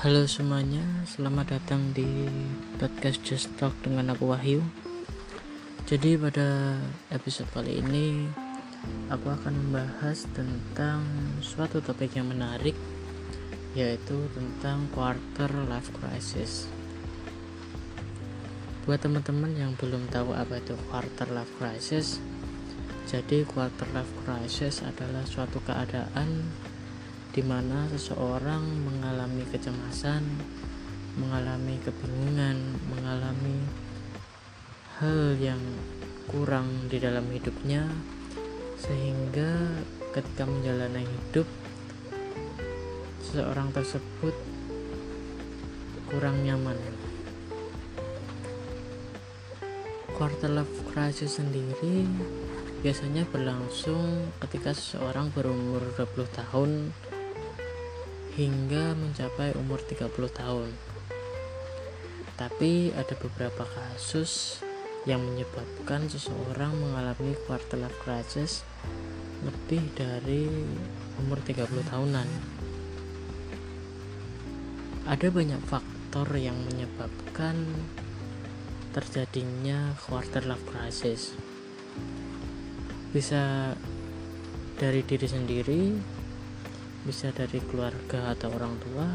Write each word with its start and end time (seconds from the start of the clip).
Halo 0.00 0.24
semuanya, 0.24 0.80
selamat 1.04 1.60
datang 1.60 1.92
di 1.92 2.24
podcast 2.80 3.20
Just 3.20 3.52
Talk 3.60 3.76
dengan 3.84 4.16
aku 4.16 4.32
Wahyu. 4.32 4.64
Jadi 5.84 6.16
pada 6.16 6.80
episode 7.12 7.44
kali 7.52 7.84
ini 7.84 8.24
aku 9.12 9.28
akan 9.28 9.52
membahas 9.52 10.24
tentang 10.32 11.04
suatu 11.44 11.84
topik 11.84 12.16
yang 12.16 12.32
menarik 12.32 12.72
yaitu 13.76 14.24
tentang 14.32 14.88
quarter 14.96 15.52
life 15.68 15.92
crisis. 15.92 16.64
Buat 18.88 19.04
teman-teman 19.04 19.52
yang 19.52 19.76
belum 19.76 20.08
tahu 20.08 20.32
apa 20.32 20.64
itu 20.64 20.80
quarter 20.88 21.28
life 21.28 21.52
crisis, 21.60 22.24
jadi 23.04 23.44
quarter 23.44 23.84
life 23.92 24.16
crisis 24.24 24.80
adalah 24.80 25.28
suatu 25.28 25.60
keadaan 25.60 26.48
di 27.30 27.46
mana 27.46 27.86
seseorang 27.94 28.66
mengalami 28.82 29.46
kecemasan, 29.46 30.26
mengalami 31.14 31.78
kebingungan, 31.78 32.58
mengalami 32.90 33.62
hal 34.98 35.38
yang 35.38 35.62
kurang 36.26 36.66
di 36.90 36.98
dalam 36.98 37.22
hidupnya, 37.30 37.86
sehingga 38.82 39.78
ketika 40.10 40.42
menjalani 40.42 41.06
hidup, 41.06 41.46
seseorang 43.22 43.70
tersebut 43.70 44.34
kurang 46.10 46.42
nyaman. 46.42 46.74
Quarter 50.18 50.50
life 50.50 50.82
crisis 50.90 51.38
sendiri 51.38 52.04
biasanya 52.82 53.22
berlangsung 53.30 54.34
ketika 54.42 54.74
seseorang 54.74 55.30
berumur 55.30 55.80
20 55.94 56.26
tahun 56.32 56.70
hingga 58.38 58.94
mencapai 58.94 59.54
umur 59.58 59.82
30 59.82 60.10
tahun. 60.30 60.70
Tapi 62.38 62.94
ada 62.94 63.14
beberapa 63.18 63.66
kasus 63.66 64.62
yang 65.08 65.20
menyebabkan 65.24 66.08
seseorang 66.08 66.76
mengalami 66.76 67.32
quarter 67.48 67.80
life 67.80 67.96
crisis 68.04 68.64
lebih 69.40 69.80
dari 69.96 70.44
umur 71.20 71.40
30 71.40 71.64
tahunan. 71.88 72.28
Ada 75.08 75.32
banyak 75.32 75.60
faktor 75.64 76.28
yang 76.36 76.56
menyebabkan 76.68 77.64
terjadinya 78.92 79.96
quarter 80.04 80.44
life 80.44 80.64
crisis. 80.68 81.32
Bisa 83.10 83.74
dari 84.76 85.00
diri 85.04 85.26
sendiri, 85.26 85.82
bisa 87.04 87.32
dari 87.32 87.60
keluarga 87.64 88.36
atau 88.36 88.52
orang 88.52 88.76
tua 88.82 89.08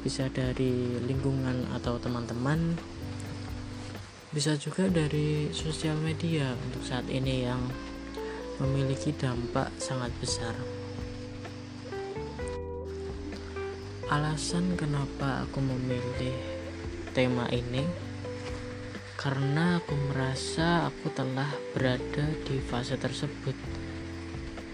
bisa 0.00 0.32
dari 0.32 0.96
lingkungan 1.04 1.68
atau 1.76 2.00
teman-teman 2.00 2.76
bisa 4.30 4.54
juga 4.56 4.86
dari 4.86 5.50
sosial 5.50 5.98
media 6.00 6.54
untuk 6.54 6.86
saat 6.86 7.04
ini 7.10 7.44
yang 7.44 7.60
memiliki 8.62 9.10
dampak 9.16 9.74
sangat 9.80 10.14
besar. 10.22 10.54
Alasan 14.06 14.78
kenapa 14.78 15.42
aku 15.42 15.58
memilih 15.58 16.36
tema 17.10 17.50
ini 17.50 17.82
karena 19.18 19.82
aku 19.82 19.98
merasa 20.14 20.86
aku 20.86 21.10
telah 21.10 21.50
berada 21.74 22.30
di 22.46 22.62
fase 22.62 22.94
tersebut 22.94 23.54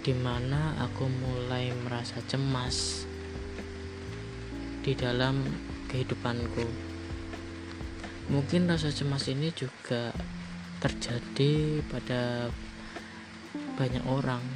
di 0.07 0.15
mana 0.15 0.71
aku 0.79 1.11
mulai 1.11 1.75
merasa 1.83 2.23
cemas 2.31 3.03
di 4.87 4.95
dalam 4.95 5.43
kehidupanku. 5.91 6.63
Mungkin 8.30 8.70
rasa 8.70 8.95
cemas 8.95 9.27
ini 9.27 9.51
juga 9.51 10.14
terjadi 10.79 11.83
pada 11.91 12.55
banyak 13.75 14.07
orang, 14.07 14.47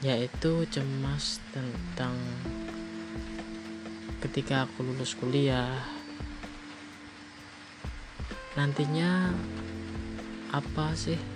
yaitu 0.00 0.64
cemas 0.72 1.36
tentang 1.52 2.16
ketika 4.24 4.64
aku 4.64 4.80
lulus 4.80 5.12
kuliah, 5.12 5.76
nantinya 8.56 9.28
apa 10.56 10.96
sih 10.96 11.35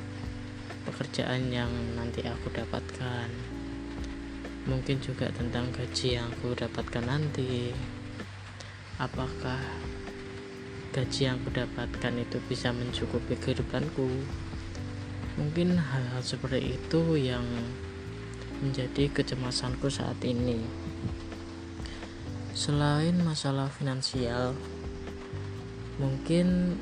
pekerjaan 0.86 1.52
yang 1.52 1.70
nanti 1.96 2.24
aku 2.24 2.48
dapatkan. 2.52 3.28
Mungkin 4.68 5.00
juga 5.00 5.32
tentang 5.32 5.72
gaji 5.72 6.20
yang 6.20 6.28
aku 6.30 6.52
dapatkan 6.56 7.04
nanti. 7.04 7.72
Apakah 9.00 9.60
gaji 10.92 11.20
yang 11.26 11.41
aku 11.41 11.50
dapatkan 11.54 12.14
itu 12.20 12.36
bisa 12.46 12.70
mencukupi 12.70 13.36
kehidupanku? 13.41 14.08
Mungkin 15.41 15.80
hal-hal 15.80 16.20
seperti 16.20 16.76
itu 16.76 17.16
yang 17.16 17.47
menjadi 18.60 19.08
kecemasanku 19.08 19.88
saat 19.88 20.20
ini. 20.20 20.60
Selain 22.52 23.16
masalah 23.24 23.72
finansial 23.72 24.52
mungkin 25.97 26.76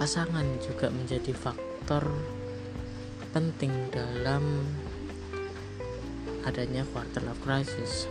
pasangan 0.00 0.44
juga 0.64 0.88
menjadi 0.88 1.36
faktor 1.36 2.08
penting 3.32 3.72
dalam 3.88 4.68
adanya 6.44 6.84
quarter 6.92 7.24
life 7.24 7.40
crisis. 7.40 8.04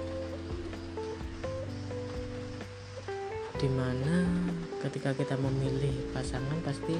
Di 3.61 3.69
mana 3.69 4.25
ketika 4.81 5.13
kita 5.13 5.37
memilih 5.37 5.93
pasangan 6.09 6.57
pasti 6.65 6.97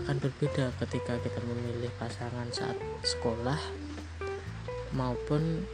akan 0.00 0.16
berbeda 0.16 0.72
ketika 0.80 1.20
kita 1.20 1.44
memilih 1.44 1.92
pasangan 2.00 2.48
saat 2.48 2.80
sekolah 3.04 3.60
maupun 4.96 5.68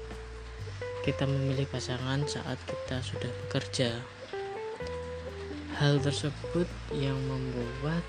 kita 1.07 1.31
memilih 1.31 1.71
pasangan 1.71 2.27
saat 2.27 2.59
kita 2.67 2.99
sudah 3.07 3.31
bekerja. 3.47 4.03
Hal 5.79 6.03
tersebut 6.03 6.67
yang 6.91 7.15
membuat 7.31 8.03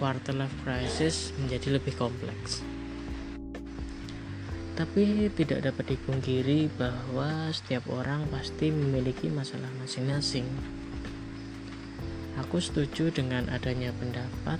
quarter 0.00 0.32
life 0.32 0.56
crisis 0.64 1.36
menjadi 1.36 1.76
lebih 1.76 1.92
kompleks. 2.00 2.64
Tapi 4.80 5.28
tidak 5.36 5.68
dapat 5.68 5.92
dipungkiri 5.92 6.72
bahwa 6.80 7.52
setiap 7.52 7.84
orang 7.92 8.24
pasti 8.32 8.72
memiliki 8.72 9.28
masalah 9.28 9.68
masing-masing. 9.76 10.48
Aku 12.40 12.56
setuju 12.64 13.12
dengan 13.12 13.44
adanya 13.52 13.92
pendapat 13.92 14.56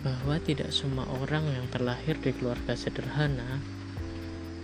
bahwa 0.00 0.40
tidak 0.40 0.72
semua 0.72 1.04
orang 1.20 1.44
yang 1.44 1.68
terlahir 1.68 2.16
di 2.16 2.32
keluarga 2.32 2.72
sederhana 2.72 3.60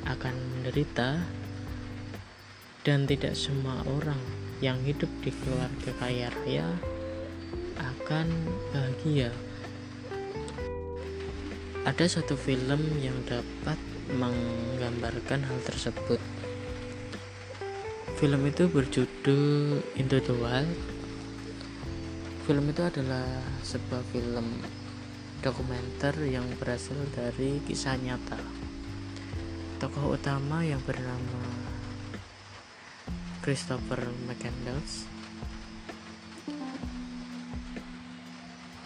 akan 0.09 0.33
menderita 0.33 1.21
dan 2.89 3.05
tidak 3.05 3.37
semua 3.37 3.85
orang 3.85 4.21
yang 4.65 4.81
hidup 4.81 5.13
di 5.21 5.29
keluarga 5.45 5.91
kaya 6.01 6.33
raya 6.41 6.69
akan 7.77 8.33
bahagia 8.73 9.29
ada 11.85 12.09
satu 12.09 12.33
film 12.33 12.81
yang 13.05 13.13
dapat 13.29 13.77
menggambarkan 14.09 15.45
hal 15.45 15.59
tersebut. 15.69 16.17
Film 18.17 18.41
itu 18.49 18.65
berjudul 18.73 19.85
Into 19.93 20.17
the 20.25 20.33
Wild. 20.33 20.81
Film 22.49 22.73
itu 22.73 22.81
adalah 22.81 23.29
sebuah 23.61 24.01
film 24.17 24.65
dokumenter 25.45 26.17
yang 26.25 26.49
berasal 26.57 26.97
dari 27.13 27.61
kisah 27.69 28.01
nyata. 28.01 28.41
Tokoh 29.77 30.17
utama 30.17 30.65
yang 30.65 30.81
bernama 30.89 31.45
Christopher 33.45 34.09
McCandless 34.25 35.14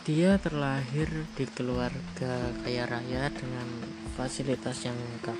Dia 0.08 0.40
terlahir 0.40 1.28
di 1.36 1.44
keluarga 1.44 2.48
kaya 2.64 2.88
raya 2.88 3.28
dengan 3.28 3.68
fasilitas 4.16 4.88
yang 4.88 4.96
lengkap. 4.96 5.36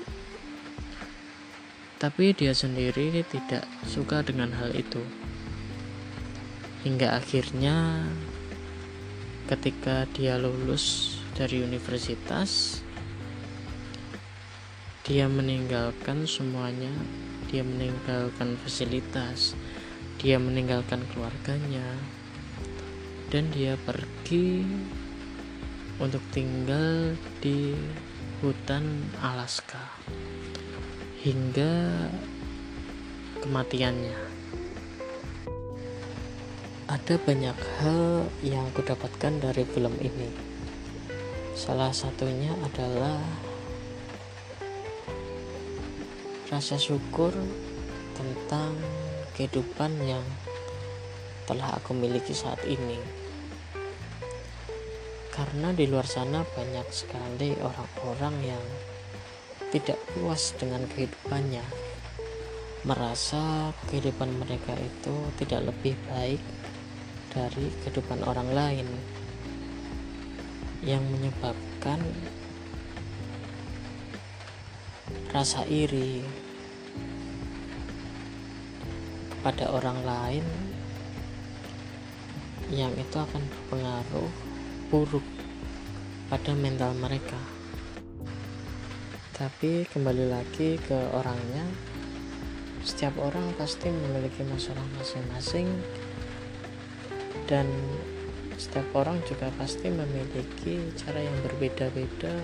Tapi 1.97 2.37
dia 2.37 2.53
sendiri 2.53 3.25
tidak 3.25 3.65
suka 3.89 4.21
dengan 4.21 4.53
hal 4.53 4.69
itu. 4.77 5.01
Hingga 6.85 7.17
akhirnya 7.17 8.05
ketika 9.49 10.05
dia 10.13 10.37
lulus 10.37 11.17
dari 11.33 11.65
universitas 11.65 12.85
dia 15.01 15.25
meninggalkan 15.25 16.29
semuanya 16.29 16.93
dia 17.49 17.65
meninggalkan 17.65 18.53
fasilitas 18.61 19.57
dia 20.21 20.37
meninggalkan 20.37 21.01
keluarganya 21.09 21.97
dan 23.29 23.45
dia 23.53 23.77
pergi 23.85 24.65
untuk 26.01 26.21
tinggal 26.33 27.13
di 27.37 27.77
hutan 28.41 29.05
Alaska 29.21 30.01
hingga 31.21 32.09
kematiannya. 33.45 34.17
Ada 36.89 37.21
banyak 37.21 37.57
hal 37.77 38.25
yang 38.41 38.65
aku 38.73 38.81
dapatkan 38.81 39.37
dari 39.37 39.61
film 39.61 39.93
ini. 40.01 40.33
Salah 41.53 41.93
satunya 41.93 42.49
adalah 42.65 43.21
rasa 46.49 46.81
syukur 46.81 47.29
tentang 48.17 48.73
kehidupan 49.37 50.01
yang 50.01 50.25
telah 51.49 51.81
aku 51.81 51.97
miliki 51.97 52.29
saat 52.29 52.61
ini. 52.69 53.01
Karena 55.33 55.73
di 55.73 55.89
luar 55.89 56.05
sana 56.05 56.45
banyak 56.45 56.85
sekali 56.93 57.57
orang-orang 57.57 58.53
yang 58.53 58.65
tidak 59.73 59.97
puas 60.13 60.53
dengan 60.61 60.85
kehidupannya. 60.93 61.65
Merasa 62.85 63.73
kehidupan 63.89 64.29
mereka 64.37 64.77
itu 64.77 65.15
tidak 65.41 65.73
lebih 65.73 65.97
baik 66.05 66.43
dari 67.33 67.65
kehidupan 67.81 68.21
orang 68.29 68.53
lain. 68.53 68.87
Yang 70.85 71.03
menyebabkan 71.17 71.99
rasa 75.33 75.65
iri 75.65 76.21
kepada 79.33 79.73
orang 79.73 79.99
lain 80.05 80.45
yang 82.69 82.93
itu 82.97 83.17
akan 83.17 83.41
berpengaruh 83.45 84.29
buruk 84.93 85.25
pada 86.29 86.53
mental 86.53 86.93
mereka 86.97 87.37
tapi 89.33 89.87
kembali 89.89 90.29
lagi 90.29 90.75
ke 90.79 90.99
orangnya 91.15 91.63
setiap 92.83 93.15
orang 93.19 93.51
pasti 93.59 93.91
memiliki 93.91 94.43
masalah 94.47 94.83
masing-masing 94.99 95.67
dan 97.49 97.65
setiap 98.59 98.85
orang 98.93 99.17
juga 99.23 99.47
pasti 99.55 99.87
memiliki 99.87 100.91
cara 100.99 101.23
yang 101.23 101.33
berbeda-beda 101.47 102.35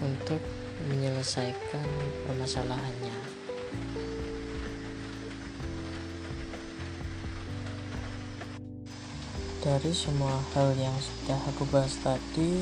untuk 0.00 0.40
menyelesaikan 0.88 1.88
permasalahannya. 2.24 3.45
Dari 9.66 9.90
semua 9.90 10.30
hal 10.54 10.78
yang 10.78 10.94
sudah 10.94 11.42
aku 11.50 11.66
bahas 11.74 11.98
tadi 11.98 12.54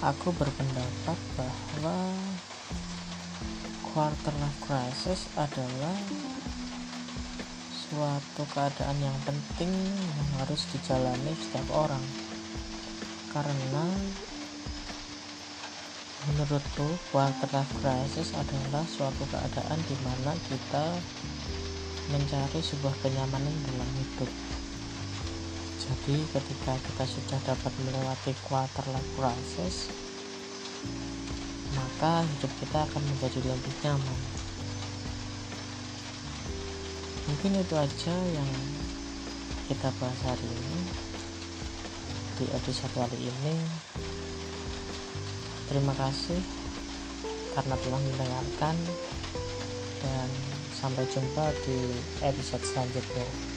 aku 0.00 0.32
berpendapat 0.32 1.18
bahwa 1.36 2.08
quarter 3.92 4.32
life 4.40 4.60
crisis 4.64 5.28
adalah 5.36 5.92
suatu 7.68 8.48
keadaan 8.56 8.96
yang 8.96 9.12
penting 9.28 9.68
yang 9.92 10.30
harus 10.40 10.64
dijalani 10.72 11.36
setiap 11.36 11.68
orang. 11.68 12.00
Karena 13.28 13.84
menurutku 16.32 16.96
quarter 17.12 17.52
life 17.52 17.74
crisis 17.84 18.32
adalah 18.32 18.88
suatu 18.88 19.28
keadaan 19.28 19.84
di 19.84 19.96
mana 20.00 20.32
kita 20.48 20.96
mencari 22.08 22.64
sebuah 22.64 22.96
kenyamanan 23.04 23.52
dalam 23.68 23.90
hidup 24.00 24.32
jadi 25.92 26.24
ketika 26.24 26.72
kita 26.72 27.04
sudah 27.04 27.38
dapat 27.52 27.72
melewati 27.84 28.32
quarter 28.48 28.80
life 28.96 29.12
crisis 29.12 29.92
maka 31.76 32.24
hidup 32.24 32.48
kita 32.64 32.78
akan 32.88 33.02
menjadi 33.04 33.44
lebih 33.44 33.74
nyaman. 33.84 34.20
Mungkin 37.28 37.60
itu 37.60 37.74
aja 37.76 38.16
yang 38.32 38.50
kita 39.68 39.92
bahas 40.00 40.20
hari 40.24 40.48
ini. 40.48 40.80
Di 42.40 42.48
episode 42.56 42.92
kali 42.96 43.28
ini 43.28 43.56
terima 45.68 45.92
kasih 45.92 46.40
karena 47.52 47.76
telah 47.76 48.00
mendengarkan 48.00 48.76
dan 50.00 50.28
sampai 50.72 51.04
jumpa 51.12 51.52
di 51.68 52.00
episode 52.24 52.64
selanjutnya 52.64 53.51